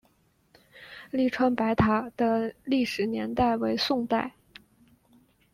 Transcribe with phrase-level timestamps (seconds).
[1.11, 4.33] 栗川白塔的历史年代为宋代。